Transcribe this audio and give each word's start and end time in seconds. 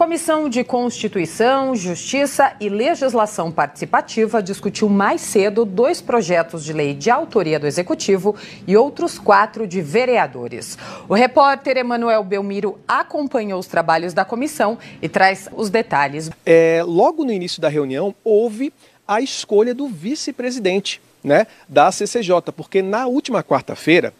Comissão 0.00 0.48
de 0.48 0.64
Constituição, 0.64 1.76
Justiça 1.76 2.54
e 2.58 2.70
Legislação 2.70 3.52
Participativa 3.52 4.42
discutiu 4.42 4.88
mais 4.88 5.20
cedo 5.20 5.62
dois 5.66 6.00
projetos 6.00 6.64
de 6.64 6.72
lei 6.72 6.94
de 6.94 7.10
autoria 7.10 7.60
do 7.60 7.66
Executivo 7.66 8.34
e 8.66 8.78
outros 8.78 9.18
quatro 9.18 9.66
de 9.66 9.82
vereadores. 9.82 10.78
O 11.06 11.12
repórter 11.12 11.76
Emanuel 11.76 12.24
Belmiro 12.24 12.78
acompanhou 12.88 13.60
os 13.60 13.66
trabalhos 13.66 14.14
da 14.14 14.24
comissão 14.24 14.78
e 15.02 15.08
traz 15.08 15.50
os 15.54 15.68
detalhes. 15.68 16.30
É, 16.46 16.82
logo 16.82 17.22
no 17.22 17.30
início 17.30 17.60
da 17.60 17.68
reunião, 17.68 18.14
houve 18.24 18.72
a 19.06 19.20
escolha 19.20 19.74
do 19.74 19.86
vice-presidente 19.86 20.98
né, 21.22 21.46
da 21.68 21.92
CCJ, 21.92 22.50
porque 22.56 22.80
na 22.80 23.06
última 23.06 23.42
quarta-feira, 23.42 24.14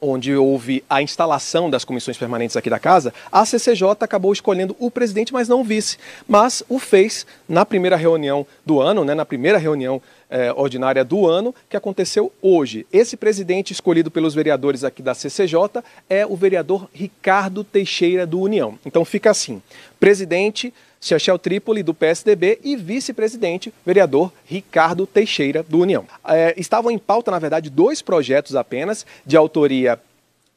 onde 0.00 0.34
houve 0.34 0.82
a 0.88 1.02
instalação 1.02 1.68
das 1.68 1.84
comissões 1.84 2.16
permanentes 2.16 2.56
aqui 2.56 2.70
da 2.70 2.78
casa, 2.78 3.12
a 3.30 3.44
CCJ 3.44 3.96
acabou 4.00 4.32
escolhendo 4.32 4.74
o 4.78 4.90
presidente, 4.90 5.32
mas 5.32 5.48
não 5.48 5.60
o 5.60 5.64
vice. 5.64 5.98
Mas 6.26 6.62
o 6.68 6.78
fez 6.78 7.26
na 7.48 7.66
primeira 7.66 7.96
reunião 7.96 8.46
do 8.64 8.80
ano, 8.80 9.04
né, 9.04 9.14
na 9.14 9.24
primeira 9.24 9.58
reunião 9.58 10.00
eh, 10.30 10.52
ordinária 10.54 11.04
do 11.04 11.26
ano, 11.26 11.54
que 11.68 11.76
aconteceu 11.76 12.32
hoje. 12.40 12.86
Esse 12.92 13.16
presidente 13.16 13.72
escolhido 13.72 14.10
pelos 14.10 14.34
vereadores 14.34 14.84
aqui 14.84 15.02
da 15.02 15.14
CCJ 15.14 15.82
é 16.08 16.24
o 16.24 16.36
vereador 16.36 16.88
Ricardo 16.94 17.64
Teixeira 17.64 18.26
do 18.26 18.40
União. 18.40 18.78
Então 18.86 19.04
fica 19.04 19.30
assim: 19.30 19.60
presidente. 19.98 20.72
Chechel 21.02 21.38
Trípoli, 21.38 21.82
do 21.82 21.94
PSDB, 21.94 22.60
e 22.62 22.76
vice-presidente, 22.76 23.72
vereador 23.86 24.30
Ricardo 24.44 25.06
Teixeira, 25.06 25.62
do 25.62 25.78
União. 25.78 26.04
É, 26.28 26.52
estavam 26.58 26.90
em 26.90 26.98
pauta, 26.98 27.30
na 27.30 27.38
verdade, 27.38 27.70
dois 27.70 28.02
projetos 28.02 28.54
apenas, 28.54 29.06
de 29.24 29.34
autoria 29.34 29.98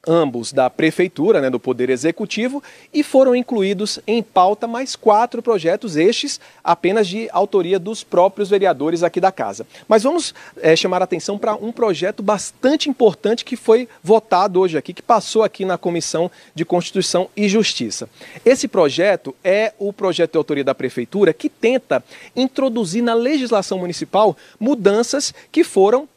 ambos 0.06 0.52
da 0.52 0.68
Prefeitura, 0.70 1.40
né, 1.40 1.50
do 1.50 1.60
Poder 1.60 1.90
Executivo, 1.90 2.62
e 2.92 3.02
foram 3.02 3.34
incluídos 3.34 3.98
em 4.06 4.22
pauta 4.22 4.66
mais 4.66 4.96
quatro 4.96 5.42
projetos, 5.42 5.96
estes 5.96 6.40
apenas 6.62 7.06
de 7.06 7.28
autoria 7.32 7.78
dos 7.78 8.02
próprios 8.02 8.48
vereadores 8.48 9.02
aqui 9.02 9.20
da 9.20 9.32
Casa. 9.32 9.66
Mas 9.88 10.02
vamos 10.02 10.34
é, 10.60 10.74
chamar 10.76 11.00
a 11.00 11.04
atenção 11.04 11.38
para 11.38 11.54
um 11.54 11.72
projeto 11.72 12.22
bastante 12.22 12.88
importante 12.88 13.44
que 13.44 13.56
foi 13.56 13.88
votado 14.02 14.60
hoje 14.60 14.76
aqui, 14.76 14.92
que 14.92 15.02
passou 15.02 15.42
aqui 15.42 15.64
na 15.64 15.78
Comissão 15.78 16.30
de 16.54 16.64
Constituição 16.64 17.28
e 17.36 17.48
Justiça. 17.48 18.08
Esse 18.44 18.68
projeto 18.68 19.34
é 19.42 19.72
o 19.78 19.92
projeto 19.92 20.32
de 20.32 20.38
autoria 20.38 20.64
da 20.64 20.74
Prefeitura 20.74 21.32
que 21.32 21.48
tenta 21.48 22.02
introduzir 22.34 23.02
na 23.02 23.14
legislação 23.14 23.78
municipal 23.78 24.36
mudanças 24.58 25.34
que 25.50 25.64
foram 25.64 26.08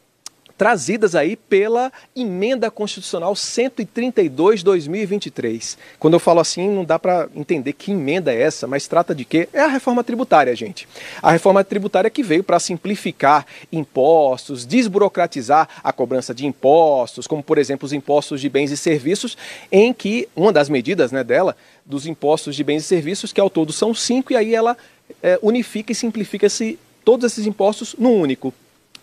trazidas 0.58 1.14
aí 1.14 1.36
pela 1.36 1.90
emenda 2.16 2.68
constitucional 2.70 3.34
132/2023. 3.34 5.78
Quando 6.00 6.14
eu 6.14 6.20
falo 6.20 6.40
assim, 6.40 6.68
não 6.68 6.84
dá 6.84 6.98
para 6.98 7.28
entender 7.34 7.72
que 7.72 7.92
emenda 7.92 8.34
é 8.34 8.42
essa, 8.42 8.66
mas 8.66 8.88
trata 8.88 9.14
de 9.14 9.24
quê? 9.24 9.48
É 9.52 9.60
a 9.60 9.68
reforma 9.68 10.02
tributária, 10.02 10.56
gente. 10.56 10.88
A 11.22 11.30
reforma 11.30 11.62
tributária 11.62 12.10
que 12.10 12.24
veio 12.24 12.42
para 12.42 12.58
simplificar 12.58 13.46
impostos, 13.70 14.66
desburocratizar 14.66 15.68
a 15.82 15.92
cobrança 15.92 16.34
de 16.34 16.44
impostos, 16.44 17.28
como 17.28 17.42
por 17.42 17.56
exemplo 17.56 17.86
os 17.86 17.92
impostos 17.92 18.40
de 18.40 18.48
bens 18.48 18.72
e 18.72 18.76
serviços, 18.76 19.38
em 19.70 19.92
que 19.92 20.28
uma 20.34 20.52
das 20.52 20.68
medidas, 20.68 21.12
né, 21.12 21.22
dela 21.22 21.56
dos 21.86 22.04
impostos 22.04 22.56
de 22.56 22.64
bens 22.64 22.82
e 22.84 22.86
serviços, 22.86 23.32
que 23.32 23.40
ao 23.40 23.48
todo 23.48 23.72
são 23.72 23.94
cinco, 23.94 24.32
e 24.32 24.36
aí 24.36 24.52
ela 24.54 24.76
é, 25.22 25.38
unifica 25.40 25.92
e 25.92 25.94
simplifica-se 25.94 26.78
todos 27.04 27.32
esses 27.32 27.46
impostos 27.46 27.94
num 27.98 28.20
único. 28.20 28.52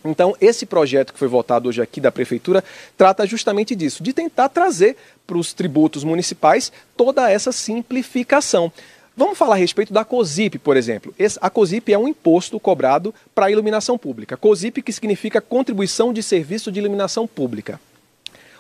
Então, 0.05 0.35
esse 0.39 0.65
projeto 0.65 1.11
que 1.11 1.19
foi 1.19 1.27
votado 1.27 1.67
hoje 1.67 1.81
aqui 1.81 1.99
da 1.99 2.11
Prefeitura 2.11 2.63
trata 2.97 3.25
justamente 3.25 3.75
disso, 3.75 4.03
de 4.03 4.13
tentar 4.13 4.49
trazer 4.49 4.95
para 5.25 5.37
os 5.37 5.53
tributos 5.53 6.03
municipais 6.03 6.71
toda 6.95 7.29
essa 7.29 7.51
simplificação. 7.51 8.71
Vamos 9.17 9.37
falar 9.37 9.55
a 9.55 9.57
respeito 9.57 9.93
da 9.93 10.03
COSIP, 10.03 10.59
por 10.59 10.75
exemplo. 10.75 11.15
a 11.39 11.49
COSIP 11.49 11.93
é 11.93 11.97
um 11.97 12.07
imposto 12.07 12.59
cobrado 12.59 13.15
para 13.33 13.45
a 13.45 13.51
iluminação 13.51 13.97
pública. 13.97 14.35
COSIP 14.35 14.81
que 14.81 14.91
significa 14.91 15.39
Contribuição 15.39 16.11
de 16.11 16.21
Serviço 16.21 16.69
de 16.69 16.79
Iluminação 16.79 17.25
Pública. 17.25 17.79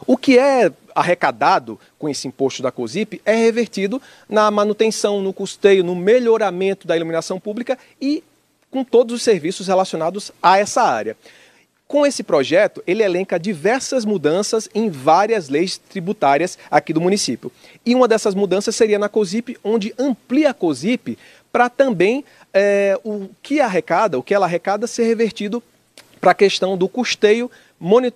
O 0.07 0.15
que 0.15 0.37
é 0.37 0.71
arrecadado 0.93 1.79
com 1.99 2.07
esse 2.07 2.27
imposto 2.27 2.63
da 2.63 2.71
COSIP 2.71 3.21
é 3.25 3.35
revertido 3.35 4.01
na 4.29 4.49
manutenção, 4.49 5.21
no 5.21 5.33
custeio, 5.33 5.83
no 5.83 5.95
melhoramento 5.95 6.87
da 6.87 6.95
iluminação 6.95 7.37
pública 7.37 7.77
e 8.01 8.23
com 8.75 8.83
todos 8.83 9.15
os 9.15 9.23
serviços 9.23 9.67
relacionados 9.67 10.33
a 10.43 10.57
essa 10.57 10.81
área. 10.81 11.15
Com 11.87 12.05
esse 12.05 12.21
projeto, 12.21 12.83
ele 12.85 13.03
elenca 13.03 13.39
diversas 13.39 14.03
mudanças 14.03 14.67
em 14.75 14.89
várias 14.89 15.47
leis 15.47 15.77
tributárias 15.77 16.57
aqui 16.69 16.91
do 16.91 16.99
município. 16.99 17.49
E 17.85 17.95
uma 17.95 18.05
dessas 18.05 18.35
mudanças 18.35 18.75
seria 18.75 18.99
na 18.99 19.07
COSIP, 19.07 19.57
onde 19.63 19.95
amplia 19.97 20.49
a 20.49 20.53
COSIP 20.53 21.17
para 21.53 21.69
também 21.69 22.25
é, 22.53 22.99
o 23.01 23.29
que 23.41 23.61
arrecada, 23.61 24.19
o 24.19 24.23
que 24.23 24.33
ela 24.33 24.45
arrecada, 24.45 24.87
ser 24.87 25.05
revertido 25.05 25.63
para 26.19 26.31
a 26.31 26.35
questão 26.35 26.77
do 26.77 26.89
custeio, 26.89 27.49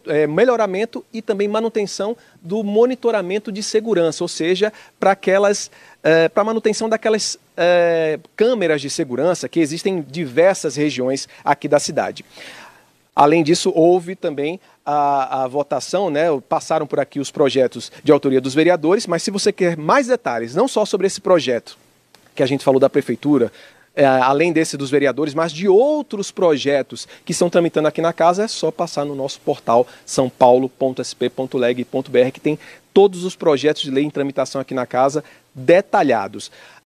é, 0.08 0.26
melhoramento 0.26 1.06
e 1.14 1.22
também 1.22 1.48
manutenção 1.48 2.16
do 2.42 2.64
monitoramento 2.64 3.52
de 3.52 3.62
segurança, 3.62 4.24
ou 4.24 4.28
seja, 4.28 4.72
para 5.00 5.12
aquelas 5.12 5.70
é, 6.02 6.30
para 6.30 6.44
manutenção 6.44 6.88
daquelas 6.88 7.38
é, 7.58 8.20
câmeras 8.36 8.82
de 8.82 8.90
segurança 8.90 9.50
que 9.50 9.60
existem 9.60 9.98
em 9.98 10.02
diversas 10.02 10.76
regiões 10.76 11.28
aqui 11.44 11.68
da 11.68 11.80
cidade. 11.80 12.24
Além 13.16 13.44
disso, 13.44 13.72
houve 13.76 14.16
também 14.16 14.62
a, 14.86 15.44
a, 15.44 15.48
votação, 15.48 16.10
né? 16.10 16.28
Passaram 16.48 16.88
por 16.88 17.02
aqui 17.02 17.20
os 17.20 17.30
projetos 17.30 17.92
de 18.02 18.14
autoria 18.14 18.40
dos 18.40 18.54
vereadores, 18.54 19.06
mas 19.06 19.24
se 19.24 19.30
você 19.30 19.52
quer 19.52 19.76
mais 19.76 20.08
detalhes, 20.08 20.56
não 20.56 20.70
só 20.70 20.86
sobre 20.86 21.06
esse 21.06 21.20
projeto 21.20 21.78
que 22.34 22.42
a 22.42 22.46
gente 22.46 22.64
falou 22.64 22.80
da 22.80 22.90
prefeitura, 22.90 23.52
além 24.06 24.52
desse 24.52 24.78
dos 24.78 24.90
vereadores, 24.90 25.34
mas 25.34 25.52
de 25.52 25.68
outros 25.68 26.32
projetos 26.32 27.08
que 27.26 27.32
estão 27.32 27.50
tramitando 27.50 27.88
aqui 27.88 28.02
na 28.02 28.14
casa, 28.14 28.44
é 28.44 28.48
só 28.48 28.72
passar 28.72 29.06
no 29.06 29.16
nosso 29.16 29.40
portal 29.42 29.86
sãopaulo.sp.leg.br, 30.06 32.32
que 32.34 32.40
tem 32.40 32.58
todos 32.94 33.24
os 33.24 33.36
projetos 33.36 33.84
de 33.84 33.92
lei 33.92 34.04
em 34.04 34.10
tramitação 34.10 34.60
aqui 34.60 34.74
na 34.74 34.86
casa 34.86 35.24
detalhados. 35.54 36.52